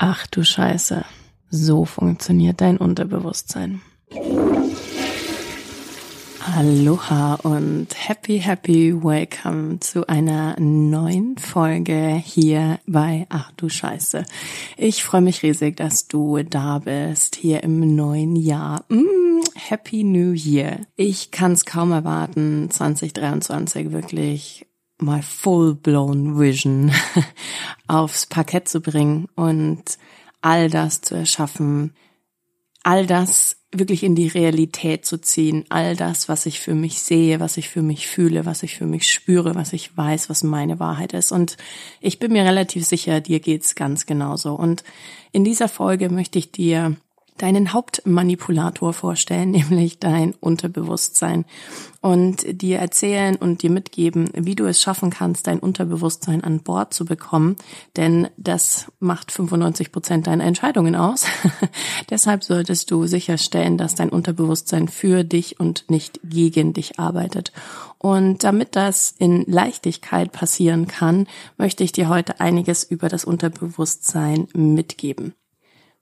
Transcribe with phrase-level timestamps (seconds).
[0.00, 1.04] Ach du Scheiße,
[1.50, 3.82] so funktioniert dein Unterbewusstsein.
[6.56, 14.24] Aloha und happy, happy welcome zu einer neuen Folge hier bei Ach du Scheiße.
[14.76, 18.84] Ich freue mich riesig, dass du da bist hier im neuen Jahr.
[18.88, 20.78] Mm, happy New Year.
[20.94, 24.64] Ich kann es kaum erwarten, 2023 wirklich
[24.98, 26.92] mal full-blown Vision
[27.86, 29.98] aufs Parkett zu bringen und
[30.40, 31.94] all das zu erschaffen,
[32.82, 37.38] all das wirklich in die Realität zu ziehen, all das, was ich für mich sehe,
[37.38, 40.80] was ich für mich fühle, was ich für mich spüre, was ich weiß, was meine
[40.80, 41.32] Wahrheit ist.
[41.32, 41.58] Und
[42.00, 44.54] ich bin mir relativ sicher, dir geht's ganz genauso.
[44.54, 44.84] Und
[45.32, 46.96] in dieser Folge möchte ich dir
[47.42, 51.44] deinen Hauptmanipulator vorstellen, nämlich dein Unterbewusstsein
[52.00, 56.94] und dir erzählen und dir mitgeben, wie du es schaffen kannst, dein Unterbewusstsein an Bord
[56.94, 57.56] zu bekommen,
[57.96, 61.26] denn das macht 95 Prozent deiner Entscheidungen aus.
[62.10, 67.52] Deshalb solltest du sicherstellen, dass dein Unterbewusstsein für dich und nicht gegen dich arbeitet.
[67.98, 74.46] Und damit das in Leichtigkeit passieren kann, möchte ich dir heute einiges über das Unterbewusstsein
[74.54, 75.34] mitgeben.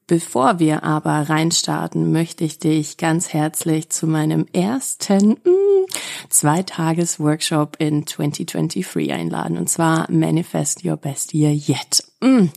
[0.08, 5.86] Bevor wir aber reinstarten, möchte ich dich ganz herzlich zu meinem ersten mm,
[6.28, 9.58] Zweitages-Workshop in 2023 einladen.
[9.58, 12.04] Und zwar Manifest Your Best Year Yet.
[12.20, 12.50] Mm,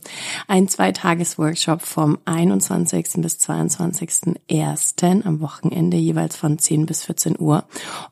[0.46, 3.14] ein Zweitages-Workshop vom 21.
[3.16, 5.26] bis 22.01.
[5.26, 7.64] am Wochenende jeweils von 10 bis 14 Uhr.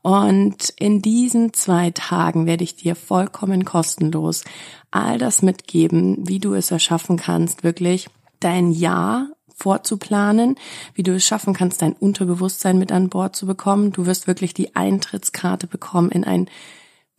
[0.02, 4.42] Und in diesen zwei Tagen werde ich dir vollkommen kostenlos
[4.90, 8.08] all das mitgeben, wie du es erschaffen kannst, wirklich
[8.40, 10.56] dein Jahr vorzuplanen,
[10.94, 13.92] wie du es schaffen kannst, dein Unterbewusstsein mit an Bord zu bekommen.
[13.92, 16.48] Du wirst wirklich die Eintrittskarte bekommen in ein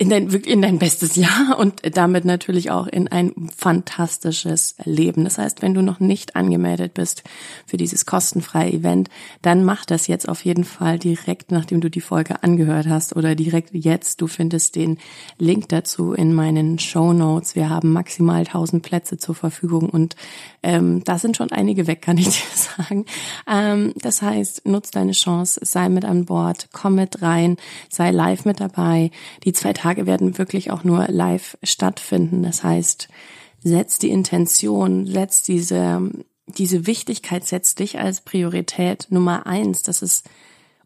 [0.02, 5.25] in dein, in dein bestes Jahr und damit natürlich auch in ein fantastisches Leben.
[5.25, 7.23] Das heißt, wenn du noch nicht angemeldet bist
[7.67, 9.09] für dieses kostenfreie Event,
[9.41, 13.36] dann mach das jetzt auf jeden Fall direkt, nachdem du die Folge angehört hast oder
[13.36, 14.22] direkt jetzt.
[14.22, 15.00] Du findest den
[15.38, 17.56] Link dazu in meinen Show Notes.
[17.56, 20.16] Wir haben maximal 1000 Plätze zur Verfügung und
[20.63, 23.06] ähm, da sind schon einige weg, kann ich dir sagen.
[23.46, 27.57] Ähm, das heißt, nutz deine Chance, sei mit an Bord, komm mit rein,
[27.90, 29.12] sei live mit dabei.
[29.44, 32.44] Die zwei Tage Tage werden wirklich auch nur live stattfinden.
[32.44, 33.09] Das heißt,
[33.59, 36.11] setz die Intention, setz diese,
[36.45, 39.81] diese Wichtigkeit, setz dich als Priorität Nummer eins.
[39.81, 40.29] Das ist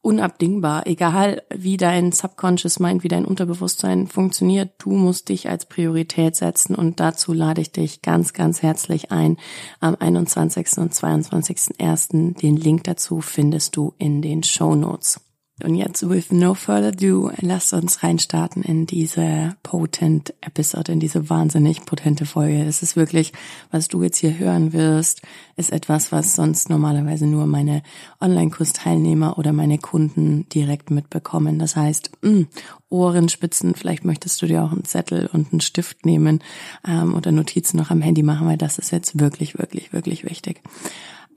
[0.02, 0.88] unabdingbar.
[0.88, 6.74] Egal wie dein Subconscious Mind, wie dein Unterbewusstsein funktioniert, du musst dich als Priorität setzen
[6.74, 9.36] und dazu lade ich dich ganz, ganz herzlich ein.
[9.82, 10.78] Am 21.
[10.78, 12.40] und 22.01.
[12.40, 15.20] Den Link dazu findest du in den Show Notes.
[15.64, 21.30] Und jetzt, with no further ado, lasst uns reinstarten in diese potent Episode, in diese
[21.30, 22.64] wahnsinnig potente Folge.
[22.64, 23.32] Es ist wirklich,
[23.72, 25.22] was du jetzt hier hören wirst,
[25.56, 27.82] ist etwas, was sonst normalerweise nur meine
[28.20, 31.60] Online-Kurs-Teilnehmer oder meine Kunden direkt mitbekommen.
[31.60, 32.48] Das heißt, mh, mm,
[32.90, 36.44] Ohrenspitzen, vielleicht möchtest du dir auch einen Zettel und einen Stift nehmen
[36.86, 40.62] ähm, oder Notizen noch am Handy machen, weil das ist jetzt wirklich, wirklich, wirklich wichtig.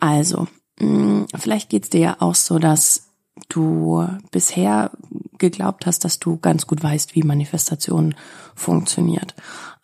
[0.01, 0.49] Also,
[0.81, 3.07] mh, mm, vielleicht geht's dir ja auch so, dass
[3.49, 4.91] du bisher
[5.39, 8.15] geglaubt hast, dass du ganz gut weißt, wie Manifestation
[8.55, 9.35] funktioniert.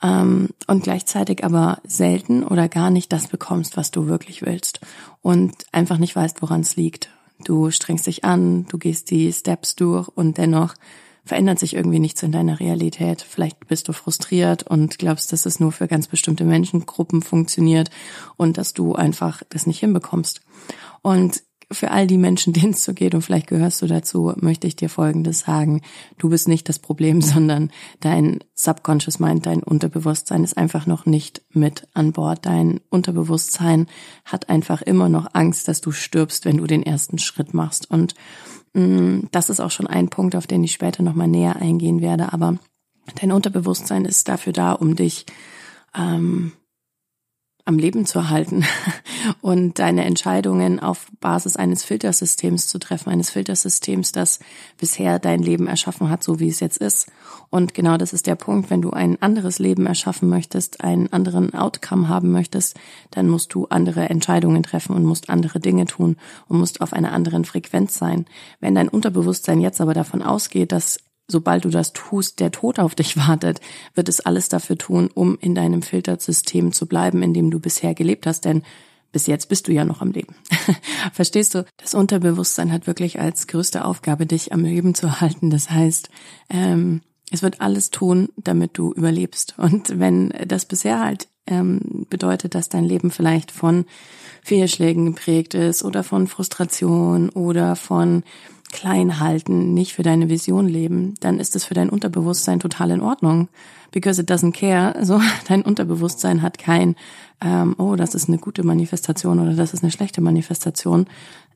[0.02, 4.80] Ähm, und gleichzeitig aber selten oder gar nicht das bekommst, was du wirklich willst.
[5.20, 7.10] Und einfach nicht weißt, woran es liegt.
[7.44, 10.74] Du strengst dich an, du gehst die Steps durch und dennoch
[11.24, 13.22] verändert sich irgendwie nichts in deiner Realität.
[13.22, 17.90] Vielleicht bist du frustriert und glaubst, dass es nur für ganz bestimmte Menschengruppen funktioniert
[18.36, 20.40] und dass du einfach das nicht hinbekommst.
[21.00, 24.66] Und für all die Menschen, denen es so geht, und vielleicht gehörst du dazu, möchte
[24.66, 25.82] ich dir Folgendes sagen.
[26.18, 31.42] Du bist nicht das Problem, sondern dein Subconscious Mind, dein Unterbewusstsein ist einfach noch nicht
[31.50, 32.46] mit an Bord.
[32.46, 33.86] Dein Unterbewusstsein
[34.24, 37.90] hat einfach immer noch Angst, dass du stirbst, wenn du den ersten Schritt machst.
[37.90, 38.14] Und
[38.74, 42.00] mh, mm, das ist auch schon ein Punkt, auf den ich später nochmal näher eingehen
[42.00, 42.32] werde.
[42.32, 42.58] Aber
[43.20, 45.26] dein Unterbewusstsein ist dafür da, um dich
[45.96, 46.52] ähm,
[47.64, 48.64] am Leben zu halten
[49.40, 54.40] und deine Entscheidungen auf Basis eines Filtersystems zu treffen, eines Filtersystems, das
[54.78, 57.06] bisher dein Leben erschaffen hat, so wie es jetzt ist.
[57.50, 61.54] Und genau das ist der Punkt, wenn du ein anderes Leben erschaffen möchtest, einen anderen
[61.54, 62.78] Outcome haben möchtest,
[63.10, 66.16] dann musst du andere Entscheidungen treffen und musst andere Dinge tun
[66.48, 68.26] und musst auf einer anderen Frequenz sein.
[68.60, 70.98] Wenn dein Unterbewusstsein jetzt aber davon ausgeht, dass
[71.28, 73.60] sobald du das tust, der Tod auf dich wartet,
[73.94, 77.94] wird es alles dafür tun, um in deinem Filtersystem zu bleiben, in dem du bisher
[77.94, 78.62] gelebt hast, denn
[79.12, 80.34] bis jetzt bist du ja noch am Leben.
[81.12, 81.66] Verstehst du?
[81.76, 85.50] Das Unterbewusstsein hat wirklich als größte Aufgabe, dich am Leben zu halten.
[85.50, 86.08] Das heißt,
[86.48, 89.54] ähm, es wird alles tun, damit du überlebst.
[89.58, 93.84] Und wenn das bisher halt ähm, bedeutet, dass dein Leben vielleicht von
[94.42, 98.22] Fehlschlägen geprägt ist oder von Frustration oder von
[98.72, 103.48] Kleinhalten, nicht für deine Vision leben, dann ist es für dein Unterbewusstsein total in Ordnung.
[103.92, 105.04] Because it doesn't care.
[105.04, 106.96] So, dein Unterbewusstsein hat kein,
[107.40, 111.06] ähm, oh, das ist eine gute Manifestation oder das ist eine schlechte Manifestation.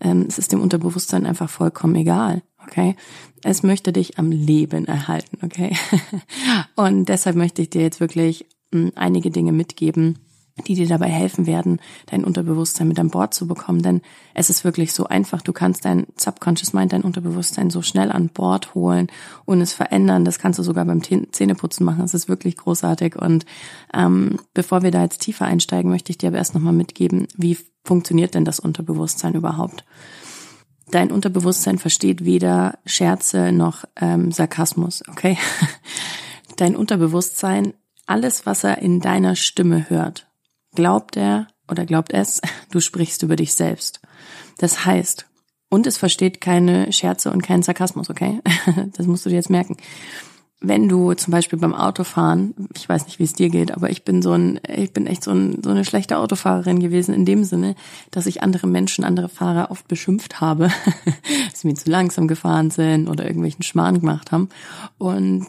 [0.00, 2.42] Ähm, es ist dem Unterbewusstsein einfach vollkommen egal.
[2.66, 2.94] Okay?
[3.42, 5.76] Es möchte dich am Leben erhalten, okay?
[6.76, 10.18] Und deshalb möchte ich dir jetzt wirklich mh, hm, einige Dinge mitgeben,
[10.64, 13.82] die dir dabei helfen werden, dein Unterbewusstsein mit an Bord zu bekommen.
[13.82, 14.00] Denn
[14.32, 15.42] es ist wirklich so einfach.
[15.42, 19.08] Du kannst dein Subconscious Mind, dein Unterbewusstsein so schnell an Bord holen
[19.44, 20.24] und es verändern.
[20.24, 22.04] Das kannst du sogar beim Zähneputzen machen.
[22.04, 23.16] Es ist wirklich großartig.
[23.16, 23.44] Und
[23.92, 27.58] ähm, bevor wir da jetzt tiefer einsteigen, möchte ich dir aber erst nochmal mitgeben, wie
[27.84, 29.84] funktioniert denn das Unterbewusstsein überhaupt?
[30.90, 35.36] Dein Unterbewusstsein versteht weder Scherze noch ähm, Sarkasmus, okay?
[36.56, 37.74] Dein Unterbewusstsein,
[38.06, 40.25] alles, was er in deiner Stimme hört,
[40.76, 42.40] glaubt er oder glaubt es,
[42.70, 44.00] du sprichst über dich selbst.
[44.58, 45.26] Das heißt,
[45.68, 48.40] und es versteht keine Scherze und keinen Sarkasmus, okay?
[48.96, 49.76] Das musst du dir jetzt merken.
[50.60, 54.04] Wenn du zum Beispiel beim Autofahren, ich weiß nicht, wie es dir geht, aber ich
[54.04, 57.44] bin so ein, ich bin echt so, ein, so eine schlechte Autofahrerin gewesen in dem
[57.44, 57.74] Sinne,
[58.10, 60.70] dass ich andere Menschen, andere Fahrer oft beschimpft habe,
[61.50, 64.48] dass sie mir zu langsam gefahren sind oder irgendwelchen Schmarrn gemacht haben.
[64.96, 65.46] Und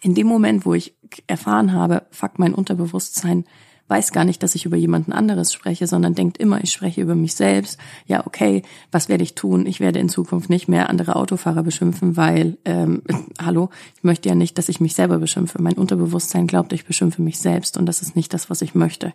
[0.00, 0.96] in dem Moment, wo ich
[1.26, 3.44] erfahren habe, fuck mein Unterbewusstsein,
[3.88, 7.14] weiß gar nicht, dass ich über jemanden anderes spreche, sondern denkt immer, ich spreche über
[7.14, 7.78] mich selbst.
[8.06, 9.66] Ja, okay, was werde ich tun?
[9.66, 13.02] Ich werde in Zukunft nicht mehr andere Autofahrer beschimpfen, weil, ähm,
[13.42, 15.60] hallo, ich möchte ja nicht, dass ich mich selber beschimpfe.
[15.60, 19.12] Mein Unterbewusstsein glaubt, ich beschimpfe mich selbst und das ist nicht das, was ich möchte.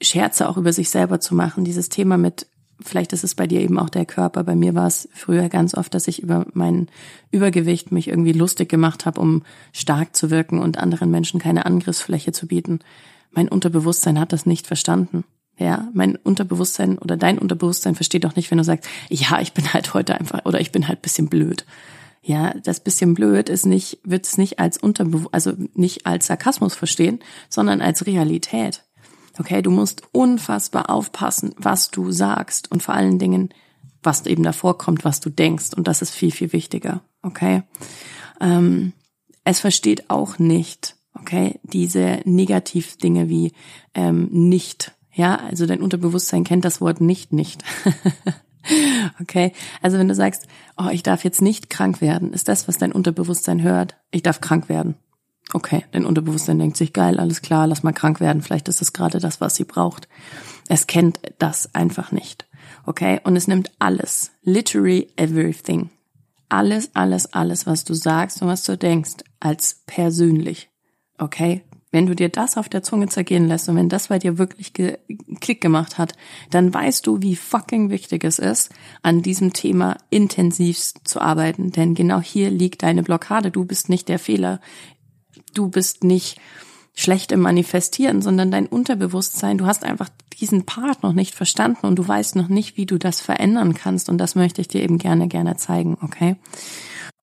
[0.00, 2.46] Scherze auch über sich selber zu machen, dieses Thema mit
[2.80, 4.44] vielleicht ist es bei dir eben auch der Körper.
[4.44, 6.86] Bei mir war es früher ganz oft, dass ich über mein
[7.32, 9.42] Übergewicht mich irgendwie lustig gemacht habe, um
[9.72, 12.78] stark zu wirken und anderen Menschen keine Angriffsfläche zu bieten
[13.30, 15.24] mein Unterbewusstsein hat das nicht verstanden.
[15.58, 19.72] Ja, mein Unterbewusstsein oder dein Unterbewusstsein versteht doch nicht, wenn du sagst, ja, ich bin
[19.72, 21.64] halt heute einfach oder ich bin halt bisschen blöd.
[22.22, 26.74] Ja, das bisschen blöd ist nicht, wird es nicht als Unterbewusstsein, also nicht als Sarkasmus
[26.74, 28.84] verstehen, sondern als Realität.
[29.38, 33.50] Okay, du musst unfassbar aufpassen, was du sagst und vor allen Dingen,
[34.02, 35.74] was eben davor kommt, was du denkst.
[35.76, 37.02] Und das ist viel, viel wichtiger.
[37.22, 37.62] Okay.
[38.40, 38.92] Ähm,
[39.44, 43.52] es versteht auch nicht, Okay, diese Negativdinge wie
[43.94, 44.92] ähm, nicht.
[45.12, 47.64] Ja, also dein Unterbewusstsein kennt das Wort nicht nicht.
[49.20, 49.52] okay,
[49.82, 50.46] also wenn du sagst,
[50.76, 54.40] oh, ich darf jetzt nicht krank werden, ist das, was dein Unterbewusstsein hört, ich darf
[54.40, 54.94] krank werden.
[55.54, 58.92] Okay, dein Unterbewusstsein denkt sich, geil, alles klar, lass mal krank werden, vielleicht ist es
[58.92, 60.08] gerade das, was sie braucht.
[60.68, 62.46] Es kennt das einfach nicht.
[62.84, 65.90] Okay, und es nimmt alles, literally everything,
[66.48, 70.67] alles, alles, alles, was du sagst und was du denkst, als persönlich.
[71.18, 71.62] Okay?
[71.90, 74.74] Wenn du dir das auf der Zunge zergehen lässt und wenn das bei dir wirklich
[74.74, 74.98] ge
[75.40, 76.12] Klick gemacht hat,
[76.50, 78.70] dann weißt du, wie fucking wichtig es ist,
[79.02, 81.72] an diesem Thema intensivst zu arbeiten.
[81.72, 83.50] Denn genau hier liegt deine Blockade.
[83.50, 84.60] Du bist nicht der Fehler.
[85.54, 86.38] Du bist nicht
[86.94, 89.56] schlecht im Manifestieren, sondern dein Unterbewusstsein.
[89.56, 90.10] Du hast einfach
[90.40, 94.08] diesen Part noch nicht verstanden und du weißt noch nicht, wie du das verändern kannst.
[94.10, 95.96] Und das möchte ich dir eben gerne, gerne zeigen.
[96.02, 96.36] Okay?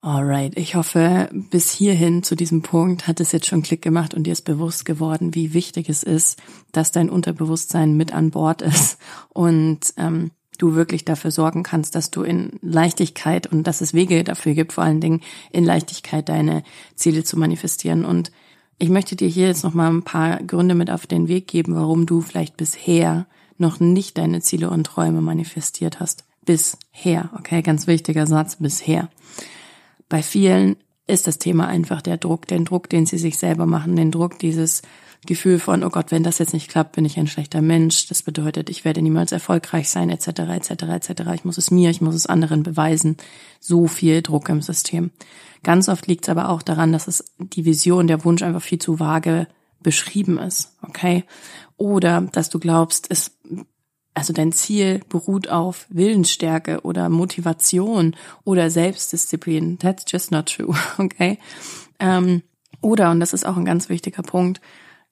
[0.05, 4.25] Alright, ich hoffe, bis hierhin zu diesem Punkt hat es jetzt schon Klick gemacht und
[4.25, 6.39] dir ist bewusst geworden, wie wichtig es ist,
[6.71, 8.99] dass dein Unterbewusstsein mit an Bord ist
[9.29, 10.29] und ähm,
[10.59, 14.73] du wirklich dafür sorgen kannst, dass du in Leichtigkeit und dass es Wege dafür gibt,
[14.73, 15.21] vor allen Dingen
[15.51, 16.61] in Leichtigkeit deine
[16.93, 18.05] Ziele zu manifestieren.
[18.05, 18.31] Und
[18.77, 21.73] ich möchte dir hier jetzt noch mal ein paar Gründe mit auf den Weg geben,
[21.73, 23.25] warum du vielleicht bisher
[23.57, 26.25] noch nicht deine Ziele und Träume manifestiert hast.
[26.45, 29.09] Bisher, okay, ganz wichtiger Satz, bisher.
[30.09, 33.95] Bei vielen ist das Thema einfach der Druck, den Druck, den sie sich selber machen,
[33.95, 34.81] den Druck, dieses
[35.25, 38.07] Gefühl von, oh Gott, wenn das jetzt nicht klappt, bin ich ein schlechter Mensch.
[38.07, 41.09] Das bedeutet, ich werde niemals erfolgreich sein, etc., etc., etc.
[41.33, 43.17] Ich muss es mir, ich muss es anderen beweisen.
[43.59, 45.11] So viel Druck im System.
[45.63, 48.79] Ganz oft liegt es aber auch daran, dass es die Vision, der Wunsch einfach viel
[48.79, 49.47] zu vage
[49.81, 51.23] beschrieben ist, okay?
[51.77, 53.37] Oder dass du glaubst, es
[54.15, 59.77] also dein Ziel beruht auf Willensstärke oder Motivation oder Selbstdisziplin.
[59.77, 61.37] That's just not true, okay?
[61.99, 62.41] Ähm,
[62.81, 64.61] oder, und das ist auch ein ganz wichtiger Punkt,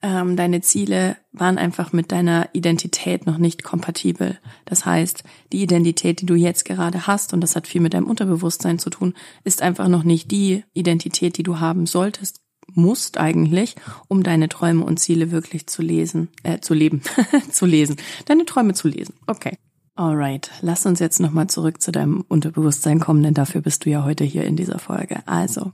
[0.01, 4.37] ähm, deine Ziele waren einfach mit deiner Identität noch nicht kompatibel.
[4.65, 8.07] Das heißt, die Identität, die du jetzt gerade hast, und das hat viel mit deinem
[8.07, 9.13] Unterbewusstsein zu tun,
[9.45, 12.42] ist einfach noch nicht die Identität, die du haben solltest,
[12.73, 13.75] musst eigentlich,
[14.07, 17.01] um deine Träume und Ziele wirklich zu lesen, äh, zu leben,
[17.51, 19.15] zu lesen, deine Träume zu lesen.
[19.27, 19.57] Okay.
[19.95, 24.03] Alright, lass uns jetzt nochmal zurück zu deinem Unterbewusstsein kommen, denn dafür bist du ja
[24.03, 25.21] heute hier in dieser Folge.
[25.27, 25.71] Also,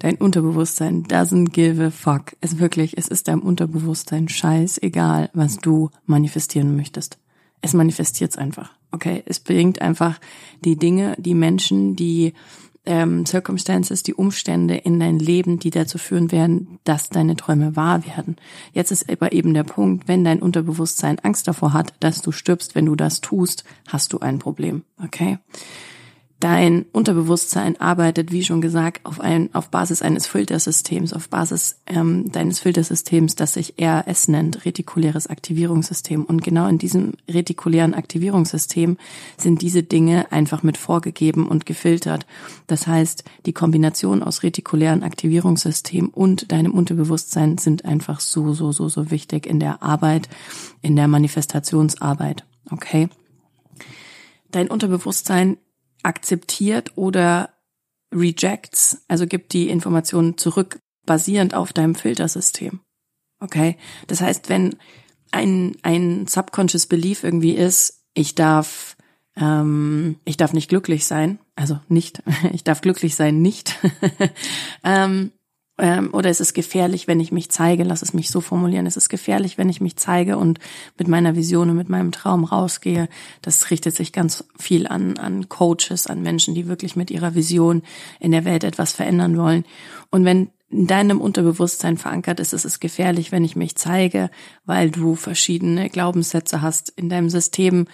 [0.00, 2.36] dein Unterbewusstsein doesn't give a fuck.
[2.40, 7.18] Es wirklich, es ist deinem Unterbewusstsein scheißegal, was du manifestieren möchtest.
[7.62, 8.72] Es manifestiert es einfach.
[8.90, 10.18] Okay, es bringt einfach
[10.64, 12.32] die Dinge, die Menschen, die
[12.86, 18.06] ähm, Circumstances, die Umstände in dein Leben, die dazu führen werden, dass deine Träume wahr
[18.06, 18.36] werden.
[18.72, 22.74] Jetzt ist aber eben der Punkt, wenn dein Unterbewusstsein Angst davor hat, dass du stirbst,
[22.74, 24.82] wenn du das tust, hast du ein Problem.
[25.02, 25.38] Okay?
[26.40, 32.32] Dein Unterbewusstsein arbeitet, wie schon gesagt, auf, ein, auf Basis eines Filtersystems, auf Basis ähm,
[32.32, 36.24] deines Filtersystems, das sich RS nennt, retikuläres Aktivierungssystem.
[36.24, 38.96] Und genau in diesem retikulären Aktivierungssystem
[39.36, 42.24] sind diese Dinge einfach mit vorgegeben und gefiltert.
[42.66, 48.88] Das heißt, die Kombination aus retikulären Aktivierungssystem und deinem Unterbewusstsein sind einfach so, so, so,
[48.88, 50.30] so wichtig in der Arbeit,
[50.80, 52.46] in der Manifestationsarbeit.
[52.70, 53.10] Okay?
[54.52, 55.58] Dein Unterbewusstsein
[56.02, 57.50] akzeptiert oder
[58.14, 62.80] rejects, also gibt die Informationen zurück, basierend auf deinem Filtersystem.
[63.40, 63.76] Okay?
[64.06, 64.76] Das heißt, wenn
[65.30, 68.96] ein, ein subconscious belief irgendwie ist, ich darf,
[69.36, 73.78] ähm, ich darf nicht glücklich sein, also nicht, ich darf glücklich sein, nicht,
[74.84, 75.32] ähm,
[75.80, 77.84] ähm, oder ist es gefährlich, wenn ich mich zeige?
[77.84, 78.86] Lass es mich so formulieren.
[78.86, 80.58] Ist es gefährlich, wenn ich mich zeige und
[80.98, 83.08] mit meiner Vision und mit meinem Traum rausgehe?
[83.42, 87.82] Das richtet sich ganz viel an, an Coaches, an Menschen, die wirklich mit ihrer Vision
[88.20, 89.64] in der Welt etwas verändern wollen.
[90.10, 94.30] Und wenn in deinem Unterbewusstsein verankert ist, ist es gefährlich, wenn ich mich zeige,
[94.66, 97.86] weil du verschiedene Glaubenssätze hast in deinem System,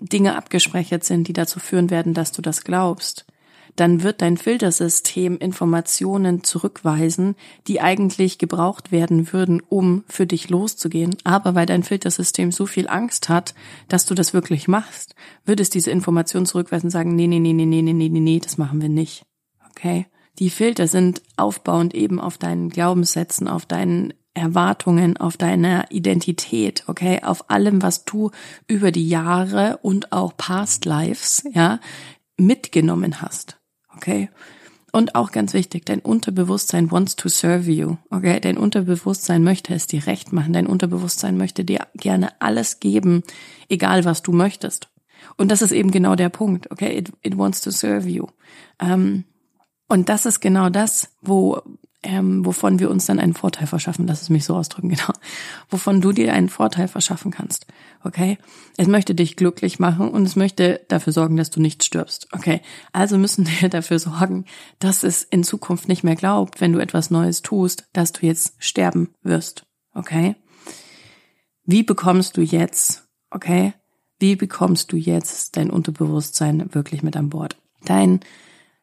[0.00, 3.24] Dinge abgespeichert sind, die dazu führen werden, dass du das glaubst
[3.76, 7.34] dann wird dein Filtersystem Informationen zurückweisen,
[7.66, 11.16] die eigentlich gebraucht werden würden, um für dich loszugehen.
[11.24, 13.54] Aber weil dein Filtersystem so viel Angst hat,
[13.88, 15.14] dass du das wirklich machst,
[15.44, 18.40] wird es diese Informationen zurückweisen und sagen, nee, nee, nee, nee, nee, nee, nee, nee,
[18.40, 19.24] das machen wir nicht.
[19.70, 20.06] Okay?
[20.38, 27.20] Die Filter sind aufbauend eben auf deinen Glaubenssätzen, auf deinen Erwartungen, auf deiner Identität, okay,
[27.22, 28.32] auf allem, was du
[28.66, 31.78] über die Jahre und auch Past Lives, ja,
[32.36, 33.60] mitgenommen hast.
[33.96, 34.30] Okay?
[34.92, 37.96] Und auch ganz wichtig, dein Unterbewusstsein wants to serve you.
[38.10, 38.38] Okay?
[38.38, 40.52] Dein Unterbewusstsein möchte es dir recht machen.
[40.52, 43.24] Dein Unterbewusstsein möchte dir gerne alles geben,
[43.68, 44.88] egal was du möchtest.
[45.36, 46.70] Und das ist eben genau der Punkt.
[46.70, 46.96] Okay?
[46.96, 48.26] It, it wants to serve you.
[48.78, 49.24] Ähm,
[49.88, 51.60] und das ist genau das, wo
[52.04, 54.06] ähm, wovon wir uns dann einen Vorteil verschaffen.
[54.06, 55.12] Lass es mich so ausdrücken, genau.
[55.70, 57.66] Wovon du dir einen Vorteil verschaffen kannst.
[58.04, 58.38] Okay?
[58.76, 62.28] Es möchte dich glücklich machen und es möchte dafür sorgen, dass du nicht stirbst.
[62.32, 62.60] Okay?
[62.92, 64.44] Also müssen wir dafür sorgen,
[64.78, 68.54] dass es in Zukunft nicht mehr glaubt, wenn du etwas Neues tust, dass du jetzt
[68.58, 69.66] sterben wirst.
[69.94, 70.36] Okay?
[71.64, 73.72] Wie bekommst du jetzt, okay?
[74.18, 77.56] Wie bekommst du jetzt dein Unterbewusstsein wirklich mit an Bord?
[77.84, 78.20] Dein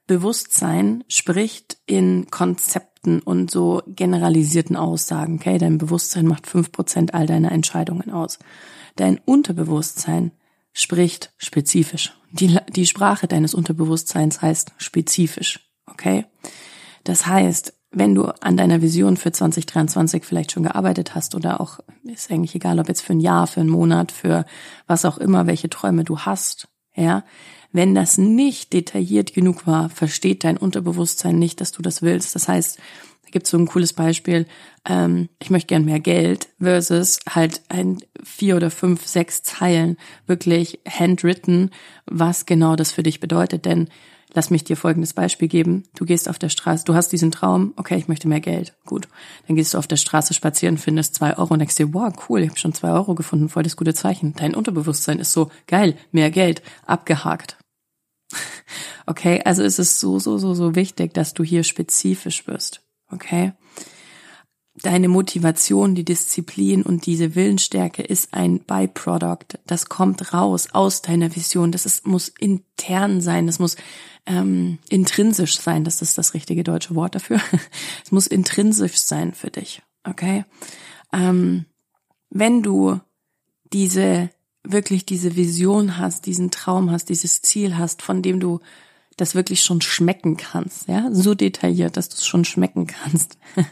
[0.08, 5.36] Bewusstsein spricht in Konzepten und so generalisierten Aussagen.
[5.36, 8.40] Okay, dein Bewusstsein macht fünf Prozent all deiner Entscheidungen aus.
[8.96, 10.32] Dein Unterbewusstsein
[10.74, 12.18] spricht spezifisch.
[12.32, 15.72] Die, die Sprache deines Unterbewusstseins heißt spezifisch.
[15.86, 16.26] Okay?
[17.04, 21.80] Das heißt, wenn du an deiner Vision für 2023 vielleicht schon gearbeitet hast oder auch,
[22.04, 24.46] ist eigentlich egal, ob jetzt für ein Jahr, für einen Monat, für
[24.88, 27.24] was auch immer, welche Träume du hast, ja,
[27.72, 32.36] wenn das nicht detailliert genug war, versteht dein Unterbewusstsein nicht, dass du das willst.
[32.36, 34.46] Das heißt, da gibt es so ein cooles Beispiel,
[34.86, 40.80] ähm, ich möchte gern mehr Geld versus halt ein vier oder fünf, sechs Zeilen wirklich
[40.88, 41.72] handwritten,
[42.06, 43.66] was genau das für dich bedeutet.
[43.66, 43.90] Denn
[44.34, 45.84] Lass mich dir folgendes Beispiel geben.
[45.96, 48.74] Du gehst auf der Straße, du hast diesen Traum, okay, ich möchte mehr Geld.
[48.86, 49.08] Gut.
[49.48, 52.42] Dann gehst du auf der Straße spazieren, findest zwei Euro und denkst dir, wow, cool,
[52.42, 54.34] ich habe schon zwei Euro gefunden, voll das gute Zeichen.
[54.38, 57.58] Dein Unterbewusstsein ist so, geil, mehr Geld, abgehakt.
[59.08, 62.82] Okay, also ist es so, so, so, so wichtig, dass du hier spezifisch wirst.
[63.10, 63.52] Okay?
[64.82, 69.60] Deine Motivation, die Disziplin und diese Willensstärke ist ein Byproduct.
[69.68, 71.72] Das kommt raus aus deiner Vision.
[71.72, 73.46] Das ist, muss intern sein.
[73.46, 73.76] Das muss
[74.26, 75.84] ähm, intrinsisch sein.
[75.84, 77.40] Das ist das richtige deutsche Wort dafür.
[78.04, 79.84] es muss intrinsisch sein für dich.
[80.04, 80.46] Okay?
[81.14, 81.66] Ähm,
[82.32, 83.00] wenn du
[83.72, 84.30] diese
[84.64, 88.60] wirklich diese Vision hast, diesen Traum hast, dieses Ziel hast, von dem du
[89.18, 93.38] das wirklich schon schmecken kannst, ja, so detailliert, dass du es schon schmecken kannst.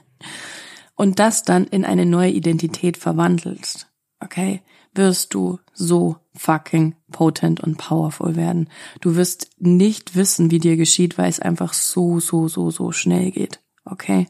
[0.99, 3.87] Und das dann in eine neue Identität verwandelst,
[4.19, 4.61] okay,
[4.93, 8.69] wirst du so fucking potent und powerful werden.
[8.99, 13.31] Du wirst nicht wissen, wie dir geschieht, weil es einfach so, so, so, so schnell
[13.31, 14.27] geht, okay?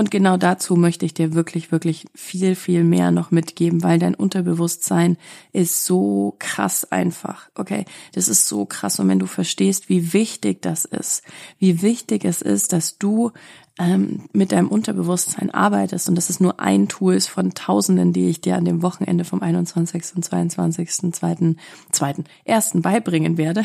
[0.00, 4.14] Und genau dazu möchte ich dir wirklich, wirklich viel, viel mehr noch mitgeben, weil dein
[4.14, 5.18] Unterbewusstsein
[5.52, 7.50] ist so krass einfach.
[7.54, 8.98] Okay, das ist so krass.
[8.98, 11.22] Und wenn du verstehst, wie wichtig das ist,
[11.58, 13.32] wie wichtig es ist, dass du
[13.78, 18.40] ähm, mit deinem Unterbewusstsein arbeitest und das ist nur ein Tool von Tausenden, die ich
[18.40, 20.16] dir an dem Wochenende vom 21.
[20.16, 21.12] und 22.
[21.12, 21.58] zweiten,
[21.92, 23.64] zweiten, ersten beibringen werde,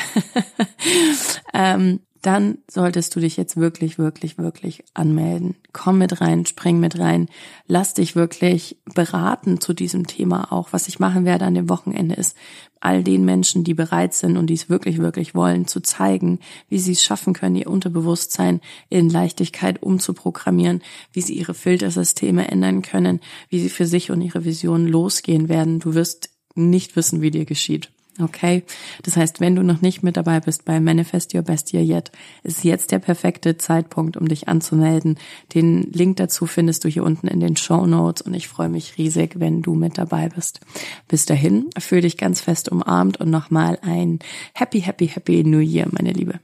[1.53, 5.55] ähm, dann solltest du dich jetzt wirklich, wirklich, wirklich anmelden.
[5.73, 7.29] Komm mit rein, spring mit rein,
[7.67, 10.73] lass dich wirklich beraten zu diesem Thema auch.
[10.73, 12.35] Was ich machen werde an dem Wochenende ist,
[12.79, 16.79] all den Menschen, die bereit sind und die es wirklich, wirklich wollen, zu zeigen, wie
[16.79, 20.81] sie es schaffen können, ihr Unterbewusstsein in Leichtigkeit umzuprogrammieren,
[21.13, 25.79] wie sie ihre Filtersysteme ändern können, wie sie für sich und ihre Vision losgehen werden.
[25.79, 27.91] Du wirst nicht wissen, wie dir geschieht.
[28.21, 28.63] Okay,
[29.03, 32.11] das heißt, wenn du noch nicht mit dabei bist bei Manifest Your Best Year Yet,
[32.43, 35.17] ist jetzt der perfekte Zeitpunkt, um dich anzumelden.
[35.53, 38.97] Den Link dazu findest du hier unten in den Show Notes und ich freue mich
[38.97, 40.61] riesig, wenn du mit dabei bist.
[41.09, 44.19] Bis dahin, fühle dich ganz fest umarmt und nochmal ein
[44.53, 46.39] Happy, Happy, Happy New Year, meine Liebe.